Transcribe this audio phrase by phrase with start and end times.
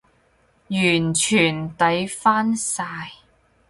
[0.69, 3.11] 完全抵返晒